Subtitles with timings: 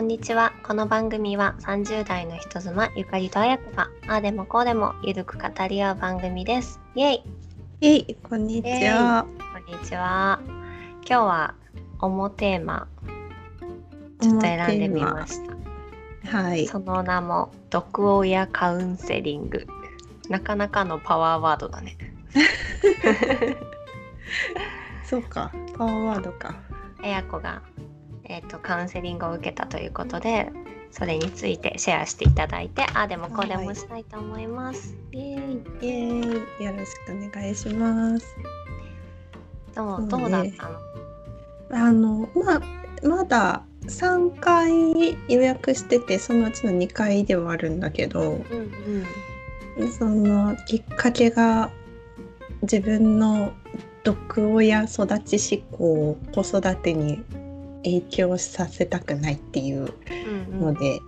[0.00, 0.54] こんにちは。
[0.66, 6.80] この番組は30代の人妻ゆかりとあやこがああでもこうでもゆるく語り合う番組です。
[6.94, 7.22] イェイ
[7.82, 9.26] えい、こんにちは。
[9.52, 10.40] こんにちは。
[10.46, 11.54] 今日は
[11.98, 12.88] 主テーマ
[14.22, 15.38] ちょっと選んでみまし
[16.24, 16.38] た。
[16.38, 16.66] はい。
[16.66, 19.66] その名も毒親カウンセリング。
[20.30, 21.98] なかなかのパワーワードだね。
[25.04, 26.54] そうか、パワーワードか。
[27.02, 27.60] あやこが、
[28.30, 30.52] えー、とカウンセリングを受けたということで
[30.92, 34.96] それについてシェアしていただいてああでもこうでもしたいと思います。
[35.12, 35.86] イエーイ。
[35.86, 38.26] イエーイ、よろしくお願いします。
[39.74, 40.08] どうね。
[40.08, 41.86] どうだったの？
[41.88, 49.04] あの、まあ、まだ3回予約してて、そのうちの2回ではあるんだけど、うん
[49.78, 49.92] うん。
[49.92, 51.70] そのきっかけが
[52.62, 53.52] 自分の
[54.04, 57.22] 毒親育ち思考を子育てに
[57.84, 59.92] 影響させたくないっていう
[60.48, 60.60] うんうん。
[60.60, 61.00] ので、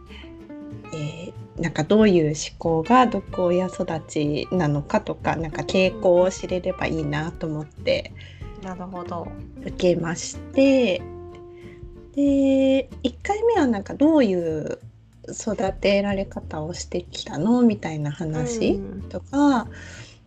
[0.95, 8.13] えーなんかどういう思考が毒親育ちなのかとかなんか傾向を知れればいいなと思って
[8.63, 9.29] なるほど。
[9.61, 11.03] 受けまして
[12.15, 14.79] で1回目はなんかどういう
[15.29, 19.03] 育てられ方をしてきたのみたいな話うん。
[19.03, 19.69] とか、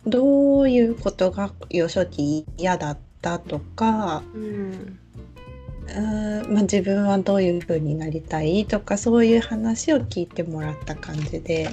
[0.06, 4.98] どういうことが幼少期嫌だったとかうん
[5.88, 11.68] うーんまあ、自分はどういう風になりたいとかそういう話を聞いてもらった感じで。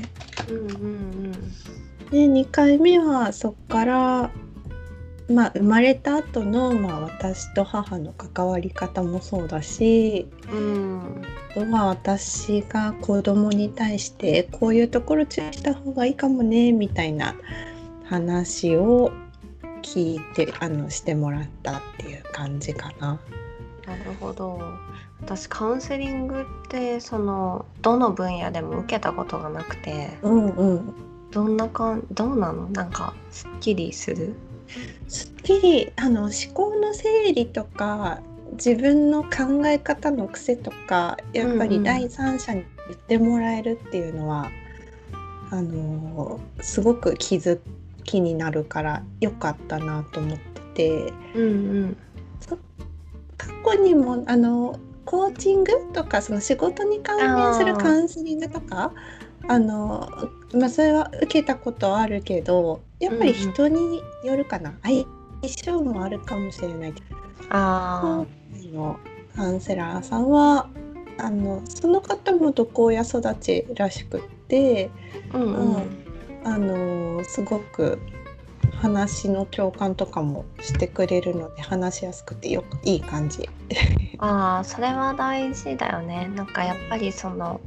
[0.49, 1.31] うんうん
[2.13, 4.31] で2回目はそこから、
[5.27, 11.21] まあ、生まれた後のまあ、私と母の関わり方もそうだしうん。
[11.49, 17.33] あとは私が子供に対してこういうところ注意した方がいいかもねみたいな
[18.05, 19.11] 話を
[19.81, 23.19] 聞いてあのしてもらったっていう感じかな。
[23.85, 24.61] なるほど。
[25.21, 30.17] 私カウンセリングってそのどの分野でも受けたことがなくて。
[30.21, 30.93] うんうん。
[31.31, 32.69] どんなかんどうなの？
[32.69, 34.35] なんかすっきりする？
[35.07, 38.21] すっきりあの思考の整理とか
[38.53, 41.69] 自分の考え方の癖とかやっぱうんうん。
[41.69, 44.51] り第三者に言ってもらえるっていうのは、
[45.49, 47.59] あのすごく気づ
[48.03, 50.43] きになるから良かったなと思って
[50.73, 51.13] て。
[51.35, 51.45] うんう
[51.85, 51.97] ん
[53.63, 58.93] 過去にもあのコーチングとかその仕事に関連するカウンセリングとか
[59.47, 60.09] あの、
[60.53, 65.05] まあ、それは受けたことはあるけどやっぱり人によるかな、相
[65.43, 66.93] 性もあるかもしれない。
[67.49, 68.99] あ今回の
[69.35, 70.69] カウンセラーさんは
[71.17, 74.89] あのその方も毒親育ちらしくって
[75.33, 76.03] あうんうん、うん。
[76.45, 77.99] あのすごく
[78.83, 83.49] 話の共感とかもしてくれるので話しやすくてよいい感じ。
[84.19, 86.29] ああそれは大事だよね。
[86.35, 87.61] なんかやっぱりその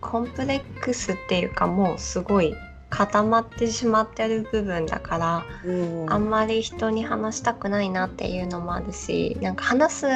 [0.00, 2.54] コンプレックスっていうかもうすごい
[2.90, 6.06] 固まってしまってる部分だからうん。
[6.12, 10.06] あんまり人に話したくないなっていうのもあるしなんか話す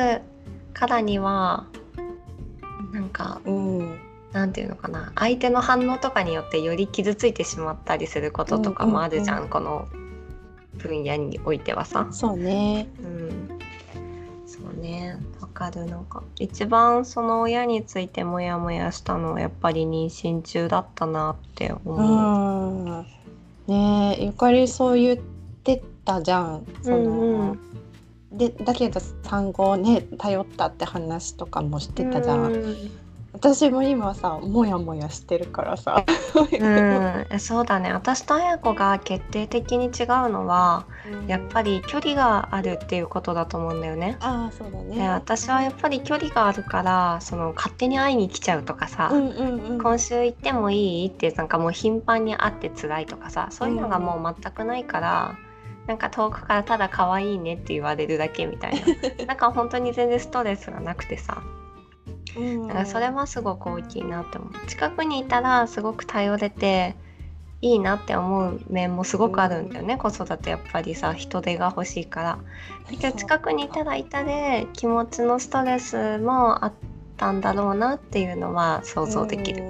[0.75, 1.67] からには
[2.93, 3.99] なんかうん。
[4.31, 5.11] なんていうのかな。
[5.17, 9.51] 相手の反応とかによってより傷ついてしまったりすることとかもあるじゃん,、うんうん。
[9.51, 9.89] この
[10.83, 12.09] 分野においてはさ。
[12.11, 12.89] そうね。
[13.03, 13.49] うん、
[14.47, 21.99] そうねわかるなんか一番その親についてモヤモヤしたのはやっぱり妊娠中だったなって思う。
[21.99, 23.07] うん。
[23.67, 25.19] ねえゆかりそう言っ
[25.63, 26.67] てたじゃん。
[26.83, 27.71] その、うんうん
[28.33, 32.77] でだけど産後ね頼ったって話とかもしてたじゃん。
[33.43, 36.05] うん私も今さモヤモヤしてるからさ。
[36.37, 39.91] うん、えそうだね私と綾子が決定的に違う
[40.29, 40.87] のは
[41.27, 44.17] やっぱり距離があるっていうことだと思うんだよね。
[44.21, 45.09] ああそうだでね。
[45.09, 49.79] 私はやっぱり距離があるからその勝手に会いに来ちゃうとかさ、うんうんうん。
[49.79, 55.39] 今週行ってもいいってなんかもう頻繁に会って辛いとかさそういうのがもう全くないから、
[55.87, 58.75] なんか遠くからただ可愛いねって言われるだけみたい
[59.19, 61.60] な なんか本当に全然ストレスがなくてさうん
[62.69, 64.67] だからそれはすごく大きいなって思う。
[64.69, 66.95] 近くにいたらすごく頼れて
[67.63, 72.39] いいなって思う面もすごくあるんだよね、子育てやっぱりさ人手が欲しいから。
[72.91, 76.73] だけど近くにいたらいたで気持ちのストレスもあっ
[77.17, 79.63] たんだろうなっていうのは想像できる。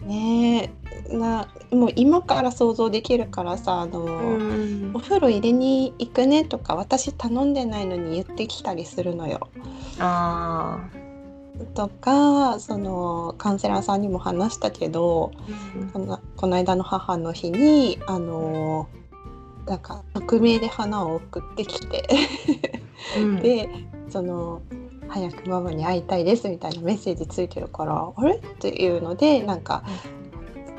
[0.00, 0.08] うん。
[0.08, 0.70] ね
[1.08, 1.16] え。
[1.16, 4.90] なもう今から想像できるからさあの、うん。
[4.94, 9.48] お風呂入れに行くねとか私頼んでないのに言ってきたりするのよ。
[9.98, 10.78] あ
[11.62, 18.88] とかそのカウンセラーさんにも話したけどーこのこの間の母の日にあの
[19.66, 22.08] なんか匿名で花を送ってきて
[23.18, 23.36] うん。
[23.36, 23.68] で
[24.10, 24.62] その
[25.08, 28.36] 早くママに会いたいですみたいなメッセージついてるからあれ？
[28.36, 29.84] っていうのでなんか、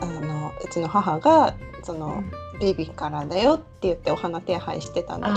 [0.01, 1.53] あのうちの母が
[1.83, 2.23] その、
[2.59, 5.33] ベイビーからだよって言ってお花手配してたんだけ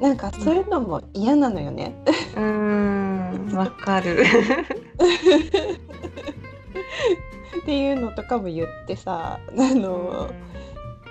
[0.00, 1.94] どなんかそういうのも嫌なのよね。
[2.36, 3.05] うーん
[3.54, 4.24] わかる。
[7.62, 10.30] っていうのとかも言ってさあの、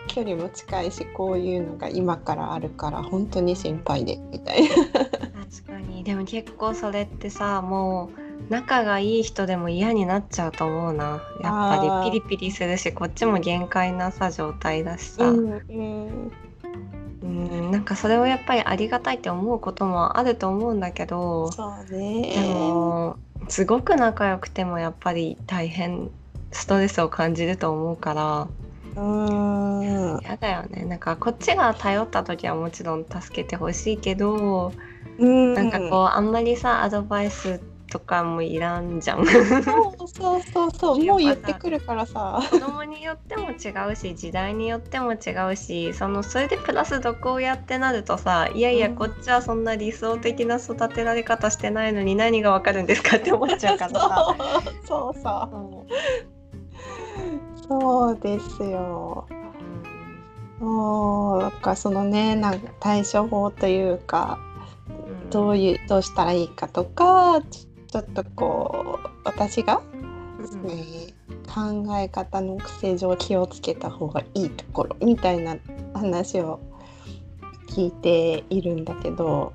[0.07, 4.69] 距離も近いしこういうのが今からあるから本当に心配でみたいな。
[4.69, 6.03] 確かに。
[6.03, 8.19] でも結構それってさもう
[8.49, 11.21] 仲がいい人でも嫌になっちゃうと思うな。
[11.41, 16.31] やっぱりピリピリするしこっちも限界なさ状態だしさ、うんうん
[17.35, 22.47] うん、なんかそれをやっぱりありがたいって思うこともあると思うんだけどそうでね。
[22.47, 23.17] も
[23.49, 26.09] すごく仲良くてもやっぱり大変
[26.51, 28.47] ストレスを感じると思うから
[28.95, 30.19] うん。
[30.21, 30.85] 嫌だよね。
[30.85, 34.71] なんかこっちが頼った時はもちろん助けてほしいけど
[35.17, 35.53] うん。
[35.53, 37.59] なんかこうあんまりさアドバイス
[37.89, 42.41] とかもいらんじゃんそうそうそうそうもう言ってくるからさ。
[42.49, 54.35] 子供によっても違うし時代によっても違うしそのそれでプラス毒をやってなるとさいやいやうんこっちはそんな理想的な育てられ方してないのに何がわかるんですかって思っちゃうからさ。
[54.87, 55.85] そうそう
[57.67, 59.27] そうですよ。
[59.29, 59.45] うん
[60.59, 64.39] もうなんかそのねなんか対処法というか
[64.89, 71.13] うんどういうどうしたらいいかとかちちょっとこう私が、うんね、
[71.47, 75.55] 考え方の癖上気をつけた方がいいところみたいな
[75.93, 76.59] 話を
[77.69, 79.53] 聞いているんだけど、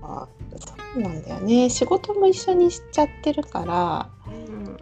[0.00, 4.76] まあそうなんだよね仕事も一緒にしちゃってるからうんうん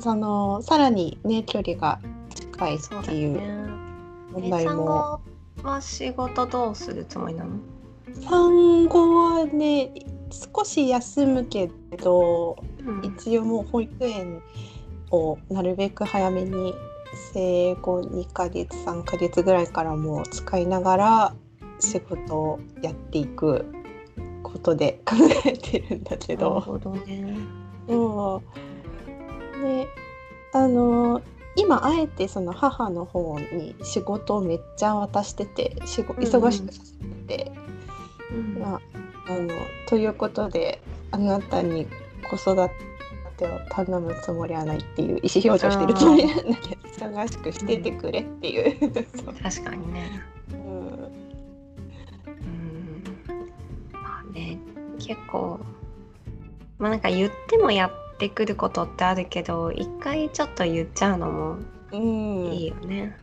[0.00, 2.00] そのさらにね距離が
[2.34, 3.46] 近いっていうね。
[4.32, 4.84] 問題も。
[4.84, 5.20] 後
[5.62, 7.60] は仕事どうするつもりなの？
[8.28, 9.92] 産後はね
[10.30, 11.70] 少し休むけ
[12.02, 14.42] どうん一応もう保育園
[15.10, 16.74] をなるべく早めに
[17.32, 21.34] 生後2ヶ月3ヶ月ぐらいからもう使いながら
[21.78, 23.64] 仕事をやっていく
[24.42, 26.60] ことで考えてるんだけなるど。
[26.60, 27.36] ほどね。
[27.88, 28.40] うん
[29.62, 29.88] で
[30.52, 31.22] あの
[31.56, 36.92] 今あえてその母の方に仕事をめっちゃ渡してて仕事忙しくさせ
[37.26, 37.52] てて。
[38.32, 38.80] うんまあ、
[39.28, 39.48] あの
[39.86, 40.80] ということで
[41.10, 41.86] あなたに
[42.28, 42.68] 子育
[43.36, 48.76] てを頼むつもりはないっていう意思表示をしてるつもりなんだけど忙しくしててくれっていう。
[49.16, 50.22] そ う確かにね。
[50.52, 51.08] うんうん
[53.92, 54.58] まあね
[54.98, 55.60] 結構
[56.78, 61.56] まあなんか言ってもやってくることってあるけど一回ちょっと言っちゃうのも
[61.92, 63.16] うんいいよね。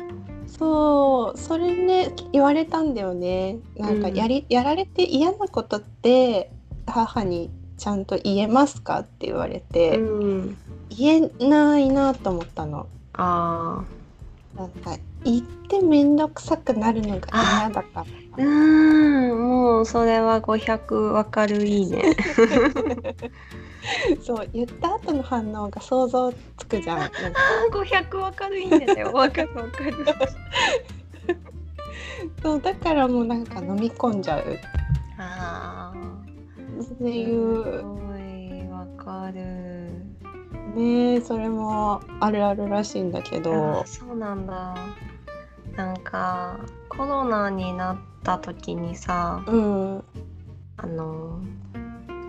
[0.48, 3.58] そうそれね言われたんだよね。
[3.78, 4.16] なんかうん。
[4.16, 6.52] やり、やられて嫌なことって
[6.86, 10.58] 母にちゃんと言えますかって言われて、うん、
[10.90, 12.88] 言えないなと思ったの。
[13.14, 13.84] あ
[14.56, 18.02] なんか言って面倒くさくなるのが嫌だから。
[18.02, 18.06] あ
[18.38, 22.16] うんもうそれは500わかるいいね。
[24.24, 29.12] そう言った後の反応が想像つくじゃんなんかあ500わかるいいねだよ。
[29.12, 29.94] わかるわかる。
[32.42, 34.58] そうだからもうなんか飲み込んじゃうっ
[35.20, 39.42] ああていうすごいわかる。
[40.76, 44.76] ねそれもあるあるらしいんだけあどーそうなんだ
[45.76, 50.04] なんかコロナになった時にさうん。
[50.78, 51.40] あの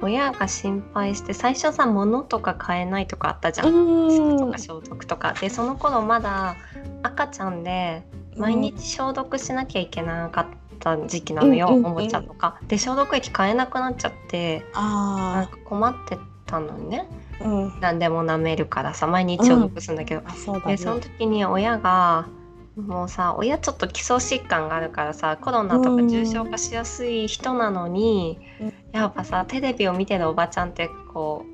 [0.02, 4.38] 親が心配して最初さ物とか買えないとかあったじゃん、うん。
[4.38, 5.34] とか消毒とか。
[5.40, 6.56] でその頃まだ
[7.02, 8.02] 赤ちゃんで
[8.36, 10.46] 毎日消毒しなきゃいけなかっ
[10.78, 12.58] た時期なのよ、うんおもちゃとか。
[12.68, 17.08] で消毒液買えなくなっちゃってなんあか困ってたのね。
[17.40, 17.80] あうん。
[17.80, 20.60] 何でも舐めるからさ毎日消毒するんだけど、うだね。
[20.66, 22.26] でその時に親が
[22.76, 28.72] もうさ親ちょっと基礎疾患があるからさコロナとか重症化しやすい人なのに、うん。
[28.92, 31.44] やっぱさテレビを見てるおばちゃんってこ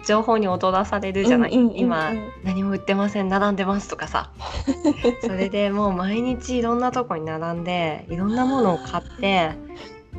[0.00, 2.12] う情報に踊らされるじゃない、今
[2.42, 4.30] 何も売ってません並んでますとかさ。
[5.22, 9.52] それでもう毎日いろんなとこに並んでいろんなものを買って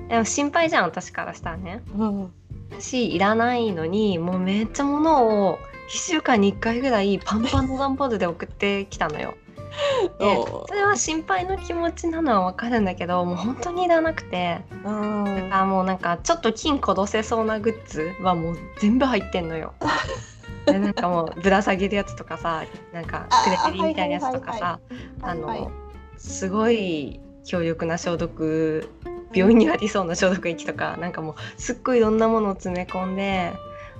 [0.09, 1.83] でも心配じゃん私からしたらね。
[1.97, 2.33] うん。
[2.79, 9.35] しいらないのにもうめっちゃ物を1週間に1回ぐらいパンパンの段ボールで送ってきたのよ。
[10.19, 14.61] それは心配の気持ちなのは分かるんだけどもう本当にいらなくて。
[14.83, 15.23] うん。
[15.25, 19.73] だからもうなんかちょっと金殺せそうなグッズはもう全部入ってんのよ。
[20.65, 24.79] でなんかもうぶら下げるやつとかさなんかクレペリみたいなやつとかさ
[25.21, 25.71] あの
[26.17, 28.89] すごい強力な消毒
[29.33, 33.53] 病院にありそうな消毒液とかなんかもうすっごいいろんなものを詰め込んで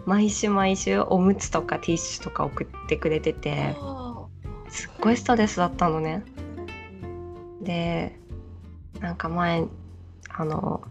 [0.05, 3.75] 毎週毎週おむつとかティッシュとか送ってくれてて
[4.69, 6.23] すっごいストレスだったのね。
[7.61, 8.15] で
[8.99, 9.65] なんか前
[10.29, 10.81] あの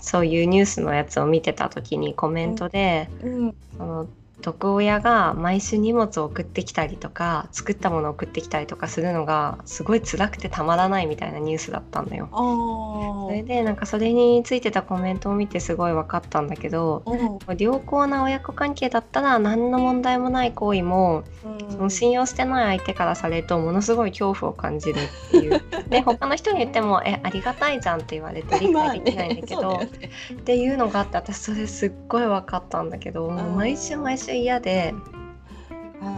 [0.00, 4.08] そういうニュースのやつを見てた時にコメントで、うんその
[4.40, 12.28] 毒親が毎週荷物を送ってきたりとか作ったものを送ってきたりとかするのがすごい辛くてたまらないみたいなニュースだったんだよ。
[12.32, 17.56] あそれでなんかそれについてたコメントを見てすごい分かったんだけどうん。
[17.58, 21.24] 良好な親子関係だったら何の問題もない行為も
[21.70, 25.60] その信用してない相手からされるとものすごい恐怖を感じるっていう。
[25.88, 30.10] で他の人に言っても「えありがたいじゃん」って言われて理解できないんだけど、まあねね。
[30.34, 34.94] っていうのがあって私それすっごい分かったんだけどもう毎週毎週嫌で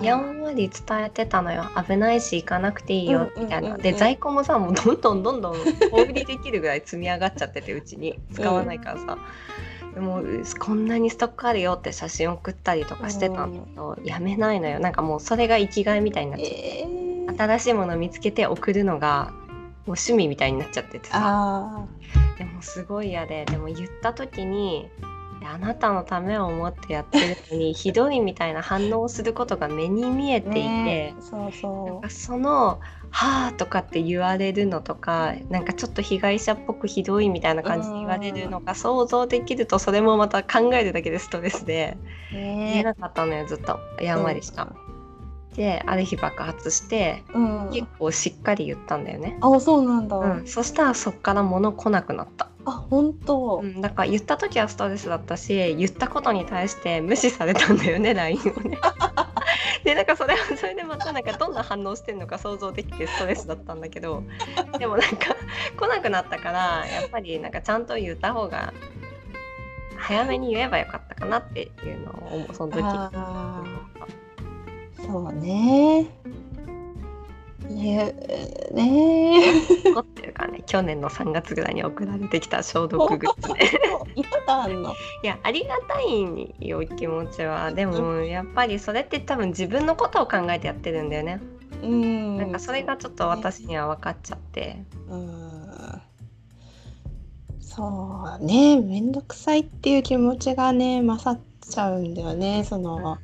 [0.01, 1.65] やんわり伝えてたのよ。
[1.87, 3.77] 危ないし行かなくていいよみたいな。
[3.77, 5.57] で在庫もさもうどんどんどんどん
[5.91, 8.19] 大売りできるぐらい積み上がっちゃっててうちに。
[8.33, 9.19] 使わないからさ。
[9.95, 10.23] でも
[10.59, 14.79] こんなにストックあるよって写真送ったりとかしてたんだけど、やめないのよ。
[14.79, 19.43] なんかもうそれが生きがいみたいになっちゃって、えー、新しいものを見つけて送るのがもう
[19.89, 21.15] 趣味みたいになっちゃっててさ。
[21.15, 21.87] あ
[22.39, 24.89] でもすごい嫌ででも言った時に
[25.47, 32.81] あなたのためを思ってやってるのに ひどいみたいな反応をすることが目に見えーていて、ねそうそかその
[33.11, 41.99] 「はあ」とかって言われるのとかなんかちょっと被害者っぽくひどいみたいな感じで言われるのが想像できるとそれもまた考えるだけでストレスで
[42.31, 42.35] う
[42.67, 43.79] 言えねなかったのよずっと。
[44.01, 44.69] やんわりした。
[45.55, 49.39] である日爆発してうん結構しっかり言ったんだよね。
[49.41, 52.49] あそうなんだ、うん、そしたらそっから物来なくなった。
[52.65, 58.79] あ本当、うん、だから言った時はストレスだったし言ったことに対して無視されたんだよね LINE をね。
[59.85, 64.23] でなんかそれはそれでまたなんかどんな反応してるのか想像できてストレスだったんだけど
[64.79, 65.35] でもなんか
[65.77, 68.73] 来なくなったからやっぱりなんかちゃんと言った方が
[69.97, 74.22] 早めに言えばよかったかなっていうのを思うその時。
[75.07, 76.07] そうね。
[77.69, 78.15] ね
[78.73, 79.41] ね
[79.85, 80.63] 残ってるからね。
[80.67, 83.61] 去年の3月ぐらいに送られてきた消毒グッズね。
[85.23, 87.73] いやありがたいよ気持ちは。
[87.73, 91.41] でもやっぱりそれって多分自分のことを考えてやってるんだよね、
[91.83, 92.37] うん。
[92.37, 94.85] なんかそれがちょっと私には分かっちゃって。
[95.09, 95.53] うん。
[97.75, 103.17] そうね面倒くさいっていう気持ちがね勝っちゃうんだよねその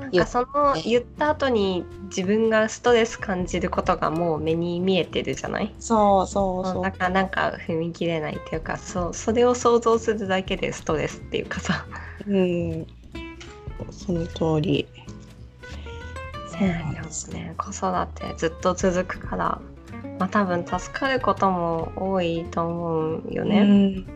[0.00, 5.72] なんかその言った後に自分がストレス感じることがもう目に見えてるじゃない？
[5.78, 6.82] そうそうそう。
[6.82, 11.86] だからなんか踏み切れないっていうかそうそれを想像するだけでストレスっていうかさ。
[12.26, 12.86] うん。
[13.90, 14.86] その通り。
[16.48, 16.60] そう
[17.04, 17.40] ですね。
[17.40, 17.54] ね。
[17.56, 19.60] 子育てずっと続くから
[20.18, 24.06] まあ多分助かることも多いと思うよね、うん。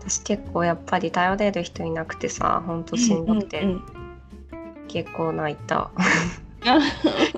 [0.00, 4.03] 私結構やっぱり頼れる人いなくてさほんとしんどくて、うんうん
[4.94, 5.90] 結構泣いた。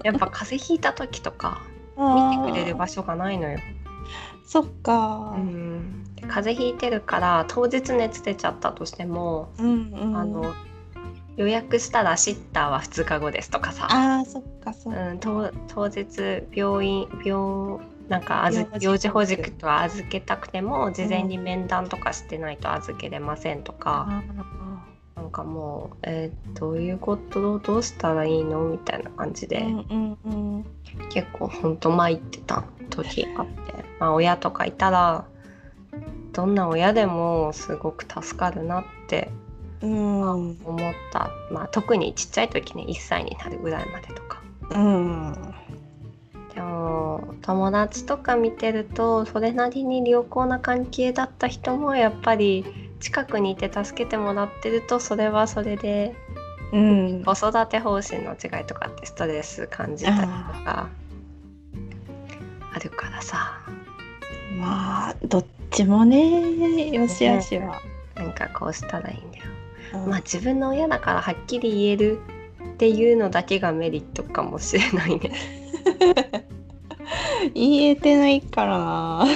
[0.05, 1.63] やっぱ風邪ひいた時とか
[1.97, 3.59] うん見てくれる場所がないのよ、
[4.45, 5.33] そっか。
[5.35, 10.17] うん、で風邪ひいてるから当日熱出ちゃったとしても、うんうん。
[10.17, 10.55] あの
[11.37, 18.49] 予約したらシッターは2日後ですとかさ、あーそっかそっか、うん、当当日病院病なんか
[18.81, 24.23] 幼児保育とは預けたくても事前に面談とかしてないと預けれませんとか、あ
[25.27, 27.59] なんかもう、えーどういうこと？
[27.59, 28.61] どうしたらいいの？
[28.69, 30.65] みたいな感じで、ーうんうんうん。
[31.11, 33.27] 結構ほんと参ってた時。
[33.37, 35.25] あって、まあ、親とかいたら
[36.33, 39.33] どんな親でもすごく助かるなって
[39.83, 40.31] うん。
[40.31, 44.41] 思った、まあ、特にちっちゃい時ね1歳になるぐらいまでとか。
[44.71, 45.35] うん。
[46.55, 52.65] でも友達とか見てるとそれなりに良好な関係だった人もやっぱり
[53.01, 56.15] 近くにいて助けてもらってるとそれはそれで
[56.73, 57.25] うん。
[57.25, 60.89] 子育て方針の違いとかってストレス感じたりとか
[62.75, 63.61] あるからさ。
[64.59, 67.81] まあどっちもねよしあしは、
[68.15, 69.45] なんかこうしたらいいんだよ。
[69.95, 70.11] うん。
[70.11, 72.21] まあ自分の親だからはっきり言える
[72.75, 75.31] っていうのだけがメリットかもしれないね。
[77.55, 79.27] 言えてないからな。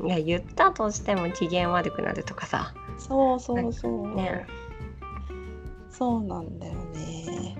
[0.00, 2.74] う んいや言ったとしても機嫌悪くなるとかさ。
[2.98, 4.46] そうそうそう、ね。
[5.90, 7.56] そうなんだよね、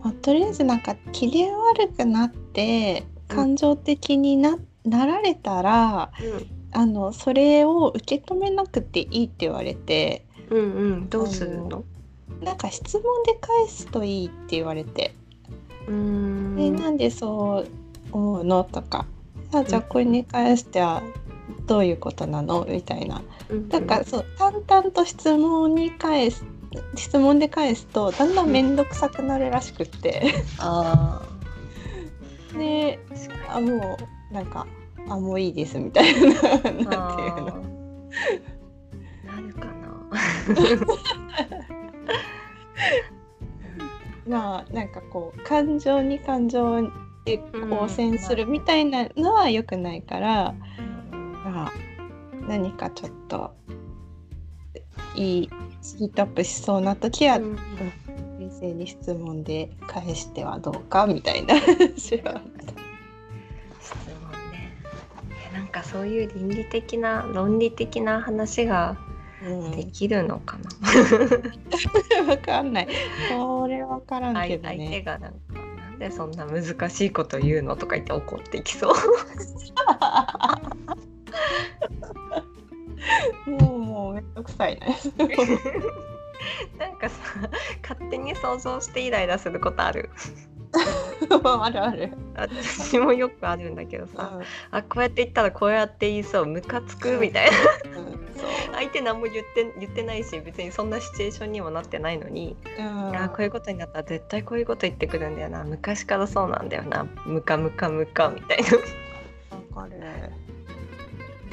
[0.00, 6.12] まあ、とりあえずなんか機嫌悪くなって感情的にな,、なられたら
[6.70, 10.62] あのそれを受け止めなくていいって言われてうんう
[10.96, 11.08] ん。
[11.08, 11.84] どうするの？
[12.42, 15.12] なんか質問で返すといいって言われて。
[15.88, 16.56] うーん。
[16.56, 17.68] でなんでそう
[18.14, 19.06] 思うのとか
[19.52, 21.02] あじゃあこれに関しては
[21.66, 22.66] どういうことなの？
[22.68, 23.22] みたいな。
[23.48, 23.68] うん。
[23.68, 26.44] だからそう淡々と質問に返す
[26.96, 30.34] 質問で返すとだんだん面倒くさくなるらしくって。
[30.58, 31.22] あ
[32.56, 32.98] で
[33.48, 33.98] あも
[34.30, 34.66] うなんか
[35.08, 36.92] あもういいですみたいななんていうにの
[39.24, 39.74] なるかな。
[44.26, 46.80] まあなんかこう感情に感情
[47.24, 50.54] で応戦するみたいなのは良くないから、
[51.44, 51.72] まあ、
[52.46, 53.54] 何かちょっと
[55.14, 55.50] いい
[55.98, 57.58] ヒートアップしそうな時は、うん
[58.38, 62.42] 冷静に質問で返してはどうかみたいな話は
[63.80, 64.72] 質問ね。
[65.50, 68.96] えなんかそういう倫理的な論理的な話が
[69.46, 69.70] うん。
[69.72, 72.88] できるのかな、 わかんない。
[73.30, 75.02] これわからんけ相相手どね。
[75.02, 75.38] がなんか
[75.94, 78.94] なんでそんな難しいこと言うのとか言って怒ってきそう
[83.50, 84.98] もうもうめんどくさいね。
[86.78, 87.16] なんかさ
[87.82, 90.10] 勝手に想像してイライラすることある
[91.62, 92.12] あるある。
[92.34, 97.52] 私もよくあるんだけどさ、うあこうやって言ったらこうやって言いそうムカつくみたいな。
[98.72, 105.64] 相手何も言って言ってないし別にそんなシチュエーションにもなってないのに、うん、あこういうことになったら絶対こういうこと言ってくるんだよな。
[105.64, 107.06] 昔からそうなんだよな。
[107.24, 109.78] ムカムカムカみたいな。
[109.80, 109.94] わかる。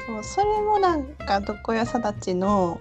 [0.06, 2.80] そう、それもなんか床屋育ちの、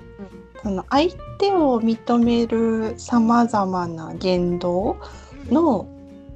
[0.64, 4.98] その相手を認めるさまざまな言動
[5.50, 5.88] の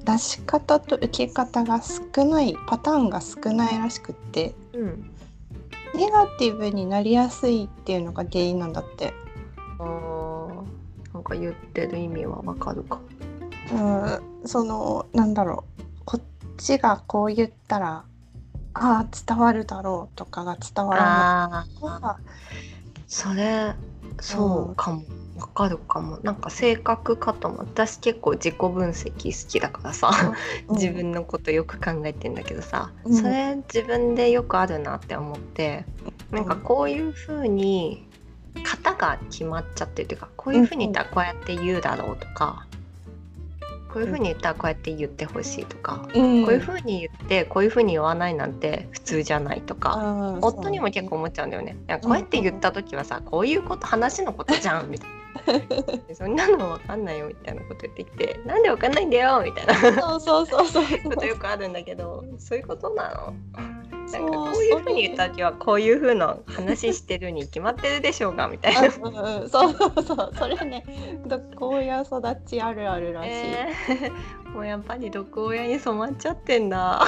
[0.06, 5.10] 出し方と受け方が少ないパターンが少ないらしくってうん。
[5.94, 9.12] ネガティブになりやすいっていうのが原因なんだって。
[9.78, 10.36] あー
[11.12, 13.00] なんか言ってる意味はわかるか
[13.72, 18.04] うん、そのなんだろうこっちがこう言ったら
[18.74, 22.22] ああ伝わるだろうとかが伝わらなあい
[23.08, 23.74] それ
[24.20, 25.02] そうかも
[25.38, 26.18] わかるかも。
[26.22, 30.34] なんか性格かとも私結構自己分析好きだからさ
[30.70, 33.14] 自分のことよく考えてんだけどさ、うん。
[33.14, 35.84] それ自分でよくあるなって思って
[36.30, 38.06] なんかこういう風に
[38.64, 42.66] 型が決まっちゃってるっていうかこういう風に言ったらこうやって言うだろうとか、
[43.92, 51.76] こういう風に言ったらこうやって言ってほしいとか、うん、こういう風に言ってこういう風に言わないなんて普通じゃないとか、うん夫にも結構思っちゃうんだよね。
[51.88, 55.16] いやこうやって言った時はさ、こういうこと話のことじゃんみたいな。
[56.14, 59.74] そんなのわかんないよみたいなこと言ってきて、なんでわかんないんだよみたいな。
[59.74, 63.34] そうそうそうそうことよくあるんだけど、 そういうことなの？
[63.56, 68.90] なんかそうこういうふうに言った時はこういうふうな話してるに決まってるでしょうがみたいな。
[68.90, 69.12] そう
[69.50, 70.32] そうそう。
[70.38, 70.84] それね。
[71.26, 74.50] 毒親育ちあるあるらしい、えー。
[74.54, 77.04] もうやっぱり毒親に染まっちゃってんだ。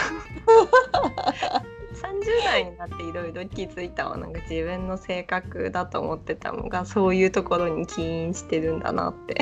[1.99, 9.37] 30代になっていろいろ気づいたわなんか自分の性格だと思ってたのがそういうところに起因してるんだなって。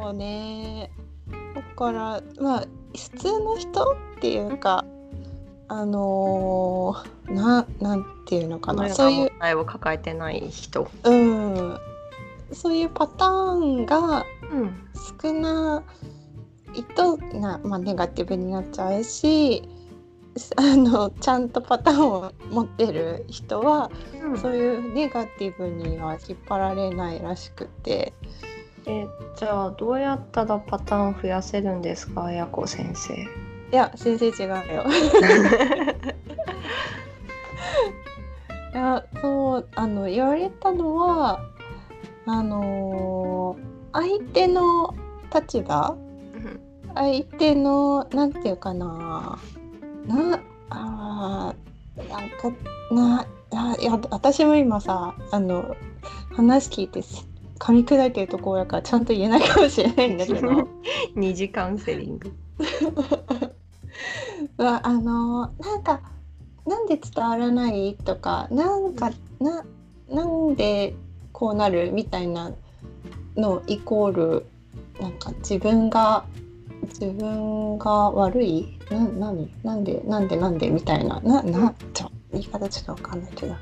[0.00, 0.90] そうね
[1.54, 4.84] だからまあ普通の人っていうか
[5.68, 10.88] あのーななんていうのかなそういう問題を抱えてない人。
[11.04, 11.78] うん
[12.52, 14.88] そういうパターンがうん
[15.22, 15.82] 少な
[16.74, 19.68] いとな、まあ、ネガティブになっちゃうし
[20.56, 23.90] あのちゃんとパターンを持ってる人は
[24.36, 28.12] そういうネガティブには引っ張られないらしくて。
[28.86, 32.30] えじゃあどうやったらパターン増やせるんですか？
[32.30, 33.14] やこ先生。
[33.14, 33.26] い
[33.70, 34.84] や先生違うよ。
[38.72, 41.40] いやそうあの言われたのは
[42.26, 44.92] あのー相手の
[45.32, 45.96] 立場？
[46.94, 49.38] 相手のなんていうかな？
[50.06, 50.40] な
[50.70, 52.50] あーなんか
[52.90, 55.76] なあいや私も今さあの
[56.32, 57.26] 話聞いてす
[57.58, 60.68] 噛み砕いてるところやからちゃんと言えないかもしれないんだけど
[61.14, 62.32] 二次カウンセリング。
[64.58, 66.00] はあのなんか
[66.66, 69.64] なんで伝わらないとかなんかな
[70.08, 70.94] なんで
[71.32, 72.52] こうなるみたいな
[73.36, 74.46] のイコール
[75.00, 76.24] なんか自分が
[76.86, 78.78] 自分が悪い？
[78.90, 78.98] な
[79.32, 79.50] 何？
[79.62, 80.70] なんでなんでなんで？
[80.70, 81.20] みたいな。
[81.20, 83.52] ななちょ言い方ちょっとわかんないけど。
[83.52, 83.56] っ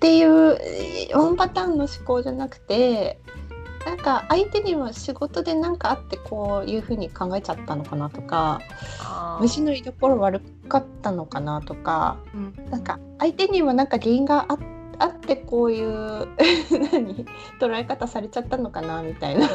[0.00, 3.20] ていうえーワンパターンの思考じゃなくて
[3.86, 8.60] なんか相手にも仕事で何かあってこういうふうに考えちゃったのかなとか
[9.40, 12.70] 虫の居所悪かったのかなとかうん。
[12.70, 14.58] なんか相手にもなんか原因があ
[14.98, 15.88] あってこういう
[16.92, 17.24] 何？
[17.60, 19.48] 捉え方されちゃったのかなみたいな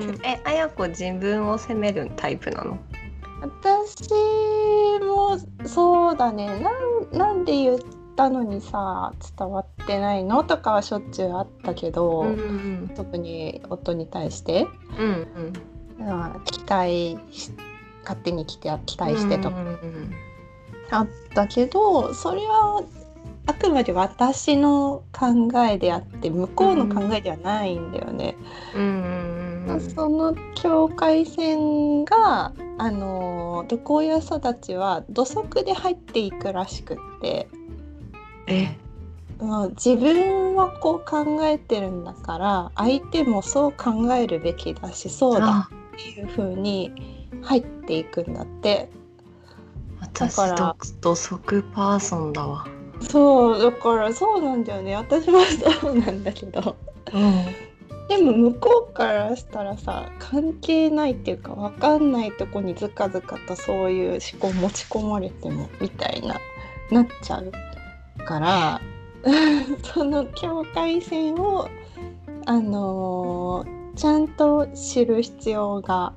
[0.00, 0.26] うん。
[0.26, 2.78] えあやこ自分を責めるタイプなの？
[3.42, 4.10] 私
[5.02, 6.60] もそうだね。
[6.60, 6.70] な
[7.16, 7.78] んなんで言っ
[8.14, 12.32] たのにさ伝わってないのとかはしょっちゅうあったけど、うんう
[12.84, 14.66] ん特に夫に対して、
[14.98, 15.52] うん
[15.98, 16.06] うん。
[16.06, 17.52] まあ、期待し
[18.02, 19.50] 勝手に期待期待してと。
[19.50, 20.10] かうんうん。
[20.90, 22.82] あったけどそれは
[23.46, 28.36] あくまで私の考えであって向こうの考えではないんだよね。
[28.74, 29.39] うんうんうん
[29.78, 37.48] その境界線があの毒親育ちは土足で入っていくらしくって。
[38.46, 38.76] え？
[39.70, 46.92] 自分はこう考えてるんだから相手もそう考えるべきだしそうだあっていう風に
[47.40, 48.90] 入っていくんだって。
[50.00, 52.66] 私だから土足パーソンだわ。
[53.00, 54.94] そうだからそうなんだよね。
[54.94, 55.40] 私も
[55.80, 56.76] そうなんだけど。
[57.14, 57.69] うん
[58.10, 66.38] でも向こうからしたらさ関係ないっていうか分かんないとこにずかずかとそういう思考持ち込まれてもみたいな
[66.90, 67.50] なっちゃう
[68.24, 68.80] から
[69.82, 71.68] その境界線を
[72.44, 76.14] あのーちゃんと知る必要が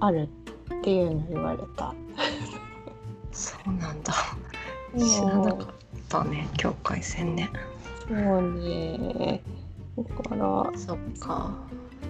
[0.00, 0.28] ある
[0.74, 1.94] っていうのを言われた。
[3.32, 4.12] そうなんだ。
[4.98, 5.66] 知らなかっ
[6.08, 7.48] たね境界線ね。
[8.06, 9.40] そうね
[9.98, 10.78] だから。
[10.78, 11.54] そっか。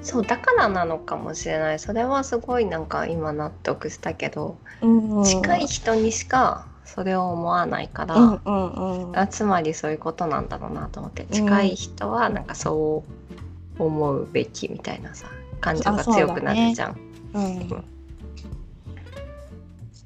[0.02, 1.78] そうだからなのかもしれない。
[1.78, 9.18] それはすごいなんか今納得したけど、うん近い人にしかそれを思わないから、うんうんうん。
[9.18, 11.24] あつまりそういうことなんだろうなと思って。
[11.26, 13.04] 近い人はなんかそ
[13.78, 15.26] う思うべきみたいなさ
[15.60, 16.98] 感情が強くなるじゃん。
[17.34, 17.78] うん、伝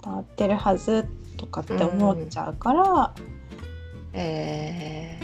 [0.04, 3.14] わってるはずとかって思っちゃうから、
[4.12, 5.18] え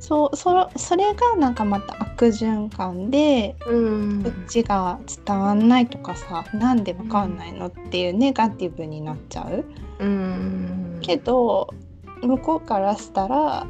[0.00, 4.22] そうそそれがなんかまた悪循環で、ー、うん。
[4.24, 9.64] こっちが伝わんないとかさなんでわかんないのっていうネガティブになっちゃう。
[9.98, 10.98] うん。
[11.02, 11.72] けど
[12.22, 13.66] 向こうからしたら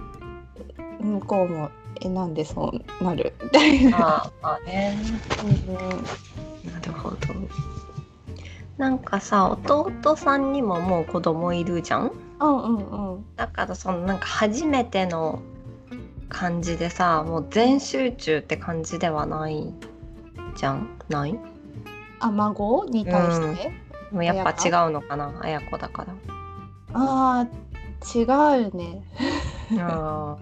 [1.00, 3.34] 向こうもえなんでそうなる？
[3.42, 4.30] みたいな。
[4.42, 4.96] あね。
[5.42, 5.72] う
[6.68, 6.72] ん。
[6.72, 7.16] なるほど。
[8.78, 12.12] なんかさ弟さんにももう子供いるじゃん？
[12.40, 13.24] うんうんうん。
[13.36, 15.42] だからそのなんか初めての
[16.30, 19.74] 感じでさもう全集中って感じではない
[20.56, 20.88] じゃん？
[21.10, 21.38] ない？
[22.20, 23.72] あ孫に対して、
[24.10, 25.34] もうやっぱ違うのかな？
[25.42, 26.14] 綾子だから。
[26.94, 29.02] あー違うね。
[29.78, 30.36] あ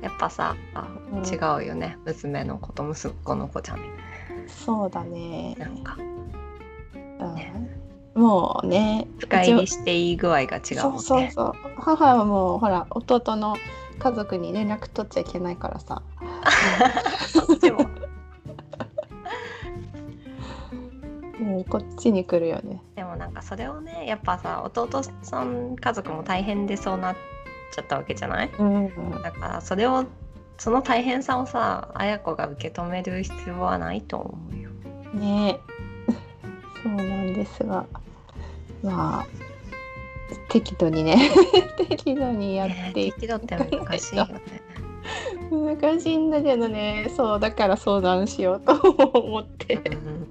[0.00, 3.78] ーやっぱさあうん違うよね娘の子と息子の子じゃん
[4.48, 5.54] そうだね。
[5.58, 5.96] なんか
[7.20, 7.52] うんね
[8.14, 9.06] もうね。
[9.18, 10.98] 深入りしていい具合が違うそもんね。
[10.98, 11.52] うそうそう。
[11.78, 13.56] 母はもうほら弟の
[14.02, 16.02] 家族に連絡取っちゃいけないからさ。
[17.28, 17.88] そっちも
[21.38, 22.82] もうこっちに来るよね。
[22.96, 27.16] でもなんかそれをねやっぱさ弟さん家族も大変でそうなっ
[27.72, 28.50] ちゃったわけじゃない？
[28.58, 29.22] うん。
[29.22, 30.04] だからそれを
[30.58, 34.70] その大変さをさ綾子が受け止める必要はないと思うよ。
[35.14, 35.60] ね。
[36.82, 37.86] そうなんですが、
[38.82, 39.26] まあ
[40.48, 41.30] 適度にね
[41.88, 43.20] 適度にやねっていく。
[43.20, 44.40] 適度って難しいよね。
[45.50, 47.10] 難しいんだけどね。
[47.16, 48.72] そうだから相談しようと
[49.20, 49.74] 思って。
[49.74, 50.28] うん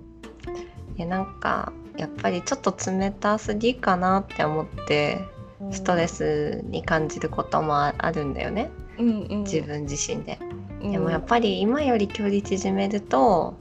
[0.97, 5.25] いやなんかやっぱりちょっと冷たすぎかなって思って
[5.71, 9.43] ストレスに感じることもああるんだよねうんうん。
[9.43, 10.37] 自分自身で。
[10.83, 13.53] うんでもやっぱり今より距離縮めると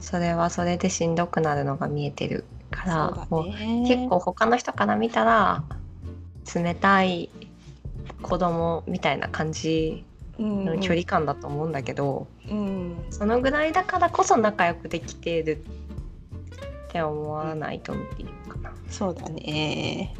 [0.00, 5.64] それはそれでしんどくなるのが見えてるから、ね結構他の人から見たら
[6.54, 7.28] 冷たい
[8.22, 10.04] 子供みたいな感じ
[10.38, 15.62] の距離感だと思うんだけど、うんそのぐらいだからこそ仲良くできてる
[16.88, 18.72] って思わないと見ていいかな。
[18.88, 20.14] そうだね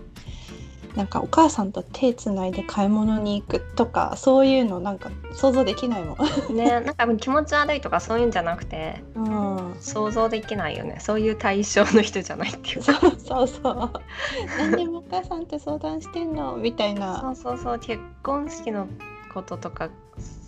[0.96, 6.16] なんかお母さんと手つないで買い物に行くとかそういうのなんか想像できないも
[6.50, 6.57] ん。
[6.57, 12.92] ね なんか気持ち悪いとかそういうんじゃなくてうん、想像できないよねそういう対象の人じゃないっていうか。
[12.94, 13.90] そうそうそう。
[14.59, 16.57] 何でもお母さんって相談してんの？
[16.57, 17.31] みたいそな。
[17.31, 18.88] うそうそう結婚式の
[19.33, 19.90] こととか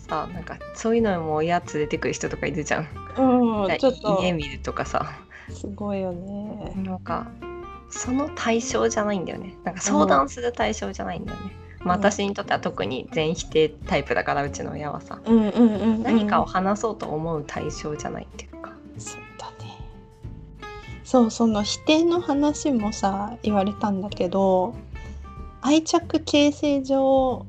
[0.07, 2.87] さなんかそういうのも親連れてくる人とかいるじゃん。
[3.17, 5.05] うん、ちょっと家見るとかさ
[5.49, 6.73] すごいよね。
[6.75, 7.27] なんか
[7.93, 11.55] その対象じゃないんだよねなんか相談する対象じゃないんだよね。
[11.79, 16.03] まあ、うん私にとっては特に全否定タイプだからうちの親はさうんうんうん、うん。
[16.03, 18.71] 何かを話そうと思う対象じゃないっていうか。
[18.97, 19.77] そうだね。
[21.03, 24.73] そうその否定の話もさ言われたんだけど
[25.61, 27.45] 愛着形成上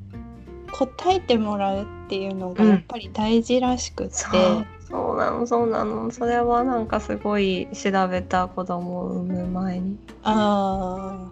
[0.71, 6.11] 答えてもらうっていうのがやっぱり大事らしくって、そうそうなのそうなの。
[6.11, 9.97] それはなんかすごい調べた子供を産む前に。
[10.23, 11.31] あ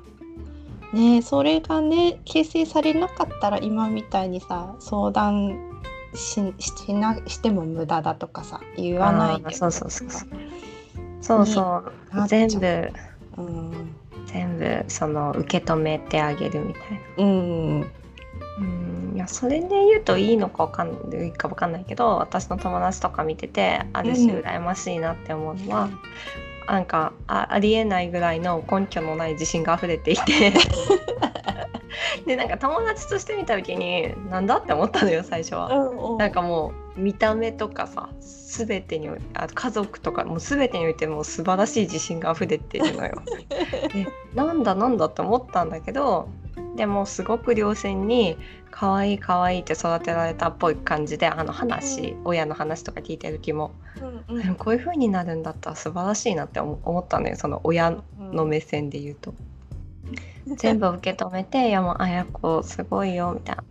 [0.93, 5.71] ねそれがね形成されなかったら今みたいにさ相談
[6.13, 10.29] ししなしても無駄だとかさ言わないでそうそうそうそう。
[11.21, 12.27] そうそう。
[12.27, 12.91] 全部、
[13.37, 16.83] うん、全部その受け止めてあげるみたい
[17.17, 17.23] な。
[17.23, 17.91] うん
[18.59, 25.99] うんいやそれで言うといいのかわかんないか分かんないけど私の友達とか見ててある種羨ましいなって思うのは、うん、
[26.67, 30.53] なんかあありえないぐらいの根拠のない自信が溢れていて
[32.25, 35.67] でなんか友達として見た時になんだって思ったのよ最初は。
[35.67, 43.21] うんうん、なんかもう見た目とかさ全てにあ家族とかもう全てにおいても素晴らしい自信が溢れてるのよ。
[43.93, 46.29] でなんだなんだって思ったんだけど
[46.75, 48.37] でもすごく両親に
[48.75, 53.71] 可愛い可愛いって育てられたっぽい感じであの話、うん、親の話とか聞いてる時も、
[54.27, 59.35] うんうん、こういう風になるんだったら素晴らしいなって思ったのよその親の目線で言うと。
[60.57, 63.63] 全部受け止めて「いやもうあやこすごいよ」みたいな。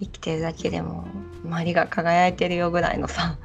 [0.00, 1.06] 生きてるだけでも
[1.44, 3.38] 周りが輝いてるよぐらいのさ。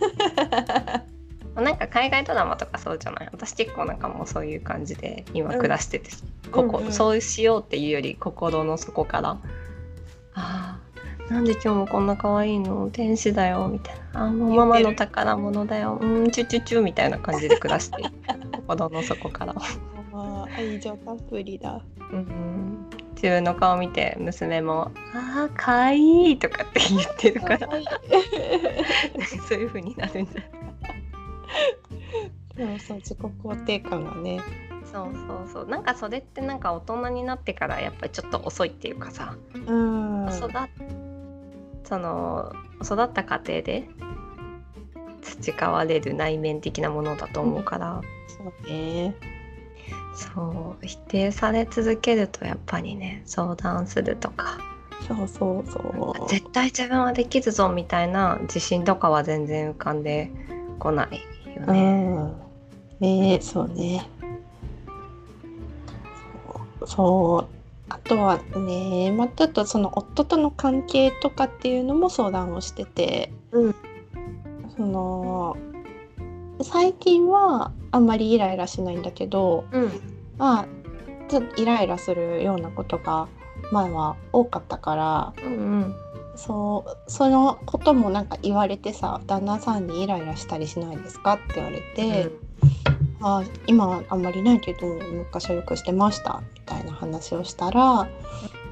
[1.54, 3.28] なんか海外ドラマとかそうじゃない？
[3.32, 6.10] 私結構なんかもうそういう感じで今暮らしてて、
[6.46, 9.36] うん、ここ、うんうん、そうしようっていうより心の底から
[10.38, 10.78] 「あ
[11.30, 12.88] あなんで今日もこんな可愛いの？
[12.90, 15.98] 天使だよ」みたいな「あもうママの宝物だよ。
[16.00, 16.30] うん。
[16.30, 18.02] チュチュチュ」みたいな感じで暮らして
[18.52, 19.54] 心の底から。
[20.56, 21.80] 愛情たっぷりだ。
[22.10, 27.68] うん、自分の顔見て娘も「ああかわいい」とかって言ってるから。
[29.48, 30.40] そういう風になるんだ。
[32.56, 34.40] でもそう自己肯定感がね
[34.92, 35.68] そうそうそう。
[35.68, 40.48] なんかそれってなんか大人になってからやっぱりちょっと遅いっていうかさ、うん、育
[41.84, 43.88] その育った過程で
[45.22, 49.14] 培われる内面的なものだと思うから、うん、そうね。
[50.14, 50.86] そう。
[50.86, 54.58] 否定され続けるとやっぱりね相談するとか。
[55.06, 56.28] そうそうそう。
[56.28, 60.30] 絶対自分はできるぞみたいな自信とかは全然浮かんで
[60.78, 61.20] こない
[61.54, 62.04] よね。
[63.00, 64.08] うん、ねそうね
[66.88, 67.58] そう。
[67.90, 73.74] あとはねまあちょっとその夫との関係とかっていうのも相談をしてて、うん、
[74.76, 75.56] その
[76.60, 79.92] 最近はあんまりイライラしないんだけど、うん、
[80.36, 80.66] まあ
[81.28, 83.28] ちょっとイライラするようなことが
[83.72, 85.94] 前は多かったから、うんうん、
[86.36, 98.08] そうそのこともなんか言われてさ旦那さんにイライラしたりしないですかって言われて、うん、あ今はあんまりないけど昔はよくしてましたみたいな話をしたら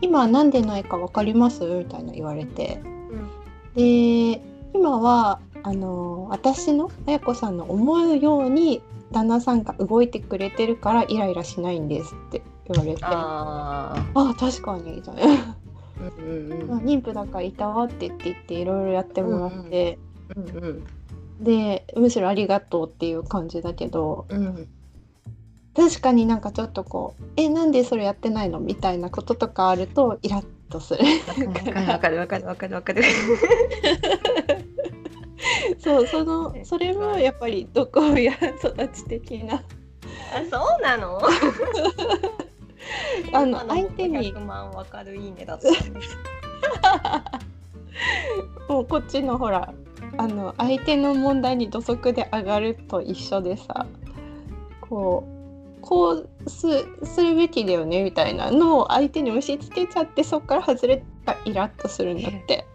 [0.01, 1.65] 今は何でないか分かります？
[1.65, 3.31] みたいな言われて、うん、
[3.75, 4.41] で
[4.75, 13.01] 今はあの私の綾子さんの思うように旦那さんが動いてくれてるからイライラしないんですって言われて。
[13.05, 14.97] ああ確かに。
[14.97, 15.57] みたいな。
[16.21, 16.53] うん。
[16.71, 19.99] うん、妊婦だからいたわってって言っていろいろやってもらって、
[20.37, 20.87] うんうん、
[21.41, 24.69] でむしろありがとうっていう感じだけど、うん、
[25.75, 31.05] 確かになんかちょっとこう「えなんでそれやってないの?」みたいなこととかあるとイラッとする。
[31.87, 33.03] わかるわかるわかるわかる。
[35.79, 39.57] そうそのそれもやっぱり毒親育ち的な。
[39.57, 39.61] あ
[40.51, 41.21] そうなの？
[43.33, 45.69] あの相手に100万わかるいいねだった
[48.73, 49.73] もうこっちのほら
[50.19, 53.87] あの相手の問題に土足で上がると一緒でさ
[54.81, 56.67] こうこうす
[57.05, 62.67] するべきだよねみたいなのを相手に押し付けちゃってそっから外れたらイラッとするんだって。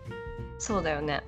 [0.60, 1.22] そうだよね。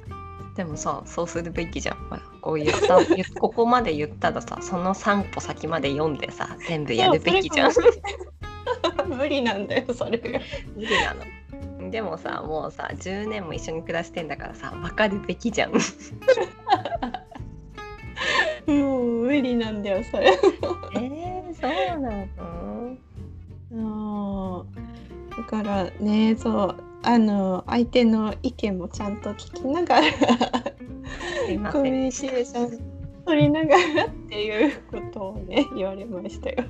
[0.56, 1.98] でもさそうするべきじゃん。
[2.42, 3.00] こう言った
[3.40, 7.72] ここまで言ったらさその3歩先まで読んでさ全部やるべきじゃん。
[9.10, 10.40] 無理なんだよそれが。
[10.76, 11.22] 無理なの
[11.92, 15.72] でもさもうさ10年も一緒に暮らしてんだからさ分かるべきじゃん。
[18.68, 20.32] もう無理なんだよそれ
[20.96, 22.26] えー、そうな
[23.72, 24.66] の？
[25.38, 30.04] だからねそうあの相手の意見もちゃんと聞きながら
[31.72, 32.80] コミュニケーション
[33.26, 36.64] 取りながらっていうことをね言われましたよ。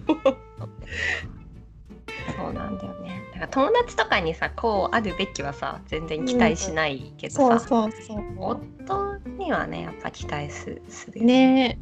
[2.36, 3.24] そうなんだよね。
[3.34, 8.24] だから友達とかにさこうあるべきはさ全然期待しないけどさ、そうそうそう。
[8.38, 11.80] 夫にはねやっぱ期待すするね。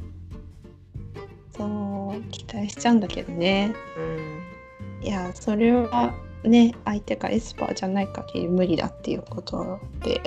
[1.58, 10.22] そう期待しちゃうんだけどね、うん、いやそれはね相手がエスパーじゃない限り無理だっていうことで。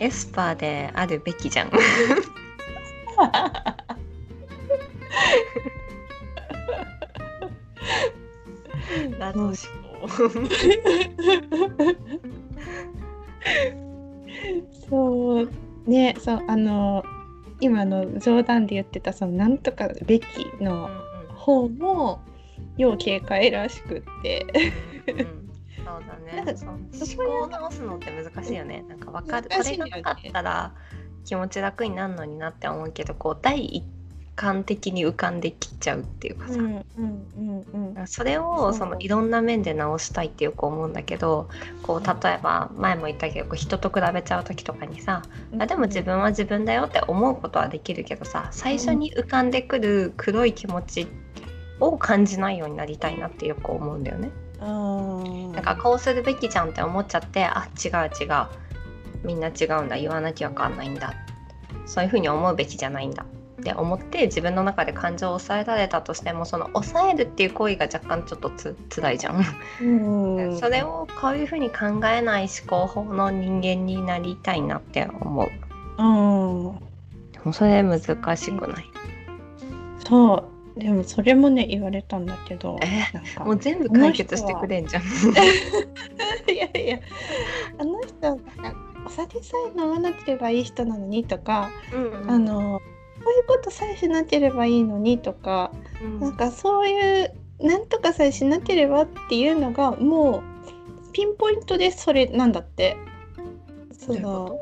[0.00, 1.70] エスパーであるべきじゃん
[9.18, 10.08] 謎思考
[14.88, 15.50] そう。
[15.86, 17.02] ねそうあの
[17.60, 20.24] 今の冗談で言ってたそのなんとかべき
[20.60, 20.88] の
[21.34, 22.20] 方も
[22.76, 24.46] 要警戒らしくって。
[25.76, 26.56] そうだね。
[26.56, 26.80] そう思
[27.40, 28.84] 考を直すのって難しいよね。
[28.88, 28.98] なん。
[28.98, 30.74] かわかる、これが分かったら
[31.24, 33.84] 気持ち楽になるのになって思うけど、こう第一
[34.40, 36.54] 感的に浮かんできちゃうっていうかさ。
[36.54, 36.84] うんうん
[37.36, 41.50] うんうん、それをそのいろんな面で直したいってよく思うんだけど、
[41.82, 45.20] こう例えば前も言ったけど、人と比べちゃう時とかにさ、
[45.58, 51.06] あでも自分は自分だよって思うことはできるけどさ、最初に浮かんでくる黒い気持ち
[51.78, 54.30] を感じないようになりたいなってよく思うんだよね。
[54.58, 58.46] なんかこうするべきじゃんって思っちゃってあ違う違う。
[59.22, 59.98] みんな違うんだ。
[59.98, 61.12] 言わなきゃ分かんないんだ。
[61.84, 63.26] そういうふうに思うべきじゃないんだ
[63.60, 69.44] って思って自分の中で感情を抑えられたとしてもその抑えるっていう行為が若干ちょっとつ辛いじゃん。
[69.82, 69.84] う
[70.54, 75.48] んそれをこういうふうに考えない思考法の人間になりたいなって思う。
[75.98, 76.02] う
[76.72, 76.78] ん、
[77.32, 78.84] でもそれ難しくない？
[80.08, 80.46] そ
[80.76, 82.86] うでもそれもね言われたんだけど、え？
[83.36, 85.02] ー、もう全部解決してくれんじゃん。
[85.02, 86.98] いやいや
[87.78, 88.40] あの人
[89.06, 92.80] お酒さえ飲まなければいい人なのにとか、うんうん、あの
[93.24, 95.70] こういうことさえしなければいいのにとか、
[96.02, 100.42] うん、なんかそういうなんとかさえしなければっていうのがも
[101.08, 102.96] うピンポイントでそれなんだって。
[103.92, 104.58] その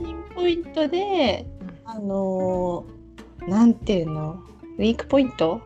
[0.00, 1.44] ピンポイントで、
[1.84, 2.84] あの
[3.48, 4.38] なんていうの？
[4.78, 5.60] ウィークポイント？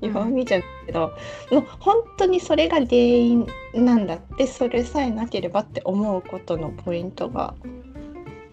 [0.00, 1.12] 弱みじゃないけど、
[1.50, 7.54] もう本当にそれが原因なんだってそれさえなければって思うことのポイントが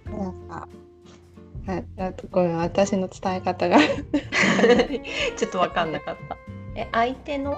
[0.06, 0.68] なんか
[1.68, 3.78] あごめん私の伝え方が。
[5.38, 6.38] ちょっと分かんなかった。
[6.76, 7.56] え相手の？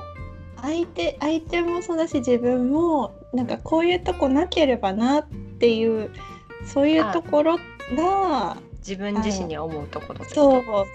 [0.61, 6.09] 相手相手もそうだし自分もなんかこういうとこなければなっていう
[6.65, 7.57] そういうところ
[7.95, 10.85] が自分自身に思うところそうそう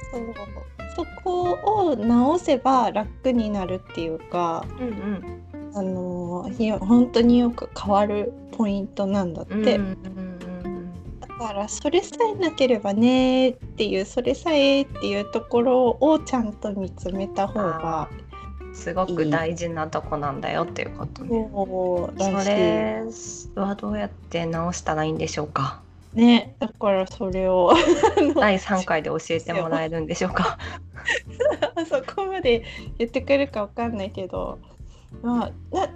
[0.96, 5.42] そこを直せば楽になるっていうか、うんうん、
[5.74, 9.54] あの本当によく変わるポイントなんだって。
[9.54, 10.02] うんうんうん。
[10.02, 10.27] だ
[11.38, 18.08] からそれさえなければねっていうそれさえっていうところをちゃんと見つめた方が
[18.74, 21.48] すごく大事なとこなんだよっていうことね。
[22.18, 23.02] それ
[23.56, 25.80] はどうやって直したらいいんでしょうか？
[26.14, 27.72] ねだからそれを
[28.34, 30.58] 第3回で教えてもらえるんでしょうか？
[31.88, 32.64] そこまで
[32.98, 34.58] 言ってくるかわかんないけど、
[35.22, 35.48] まあ、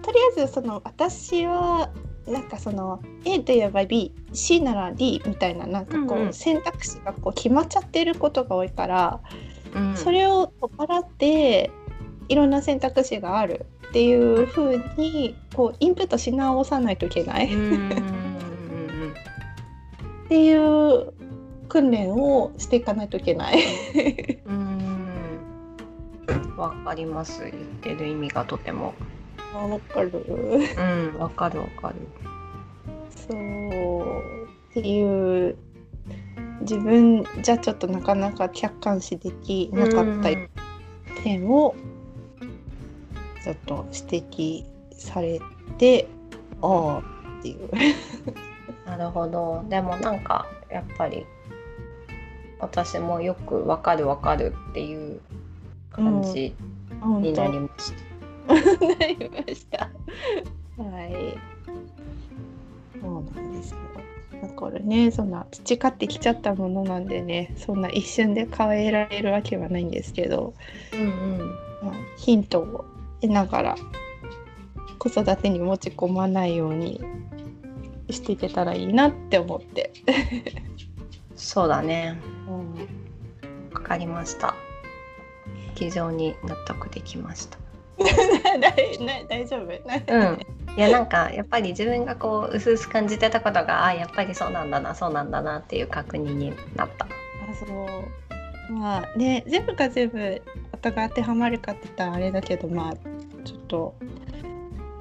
[0.02, 1.90] とりあえずその私は
[2.26, 9.20] なんかその A といえば BC なら D みたいななんかこう、選択肢がこう決まっちゃってることが多いから、
[9.74, 11.70] うん、それを取っ払って
[12.28, 17.46] いろんな選択肢があるっていうふうにこうインプットし直さないといけない。
[17.46, 17.48] っ
[20.28, 21.12] ていう
[21.68, 23.58] 訓練をしていかないといけない。
[24.46, 24.92] うん。
[26.56, 27.42] わかります。
[27.42, 28.94] 言ってる意味がとても
[29.54, 30.10] わかる。
[30.76, 31.94] うんわかるわかる。
[33.10, 35.56] そうっていう
[36.62, 40.30] 自分じゃちょっとなかなか客観視できなかった
[41.22, 41.74] 点を
[43.42, 45.40] ちょっと指摘され
[45.78, 46.08] て
[46.60, 47.02] ああ
[47.38, 47.70] っていう。
[48.86, 49.64] なるほど。
[49.68, 51.26] でもなんかやっぱり
[52.60, 55.20] 私もよくわかるわかるっていう
[55.90, 56.54] 感じ
[57.20, 58.11] になりました。
[58.48, 59.90] なりました。
[60.78, 61.38] はい。
[63.00, 63.78] そうなんですよ。
[64.42, 70.54] だからね、そんな培ってきちゃったものなんでね、そんな一瞬で変えられるわけはないんですけど、
[70.92, 71.38] うんうん
[71.82, 72.84] まあ、ヒントを
[73.20, 73.76] 得ながら
[74.98, 77.00] 子育てに持ち込まないように
[78.10, 79.92] していけたらいいなって思って
[81.34, 82.74] そうだねうん
[83.70, 84.54] 分かりました
[85.74, 87.58] 非常に納得できました
[89.28, 90.14] 大丈夫？
[90.14, 90.38] うん。
[90.76, 97.04] いやなんかやっぱり自分がこううすうす感じてたことがあやっぱりそうなんだなそうなんだなっていう確認になった。
[97.04, 97.08] あ
[97.54, 98.72] そう。
[98.72, 102.94] まあね全部が全部音が当てはまるかって言ったらあれだけどまあ
[103.44, 103.94] ちょっと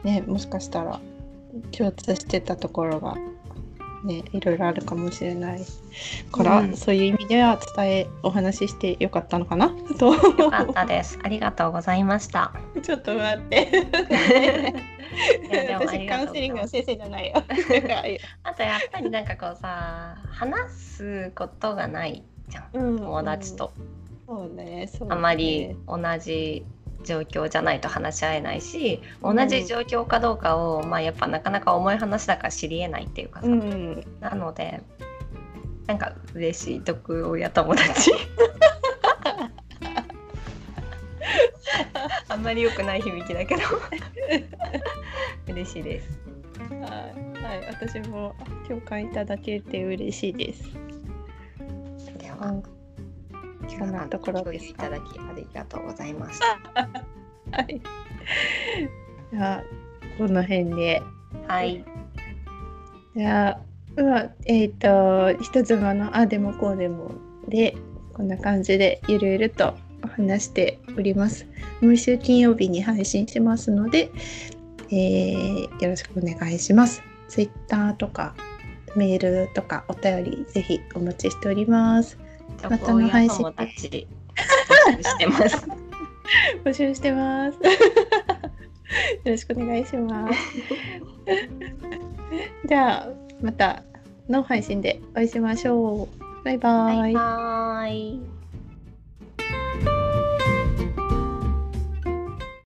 [0.03, 0.99] ねもしかしたら
[1.71, 3.15] 共通してたところが
[4.03, 5.61] ねいろいろあるかもしれない
[6.31, 9.69] から、うん、そういう意味では伝えお話ししてよかったのかな？
[9.99, 10.13] と。
[10.13, 11.19] よかったです。
[11.23, 12.53] ありがとうございました。
[12.81, 13.67] ちょっと待って。
[15.69, 17.33] 私カウンセリングの先生じゃないよ。
[18.43, 23.71] あとやっぱりなんかこうさ話すことがないじゃん、うん、友達と、
[24.27, 26.65] そうね、ね、あまり同じ
[27.03, 34.81] 状況じゃないと話し合えないし同じ状況かどうかを、まあ、やっぱなかなか重い話だから知りえないっていうかさ、うん、なので
[35.87, 38.11] なんか嬉しい毒親友達。
[42.29, 43.61] あんまり良くない響きだけど。
[45.47, 46.19] 嬉しいです。
[46.79, 48.33] はい、私も
[48.67, 50.63] 共感いただけて嬉しいです。
[52.17, 52.80] では、うん
[53.81, 54.85] そんなところですか？
[54.87, 56.87] いただきありがとうございました
[57.57, 57.81] はい。
[59.33, 59.63] じゃあ
[60.17, 61.01] この辺で。
[61.47, 61.83] はい
[63.15, 63.49] じゃ
[63.97, 67.11] あ、まあ、えっ、と人妻のあでもこうでも
[67.47, 67.75] で
[68.13, 69.73] こんな感じでゆるゆると
[70.15, 71.45] 話しております。
[71.81, 74.11] 毎週金曜日に配信してますので、
[74.91, 77.01] えーよろしくお願いします。
[77.27, 78.35] ツイッターとか
[78.95, 82.17] メールとかお便りぜひお待ちしております。
[82.69, 83.87] またの配信募集
[85.03, 85.67] してます
[86.63, 87.57] 募集してます。
[89.23, 90.39] よろしくお願いします。
[92.67, 93.07] じゃあ
[93.41, 93.83] また
[94.29, 96.43] の配信でお会いしましょう。
[96.43, 96.97] バイバイ。
[96.97, 98.40] バイバイ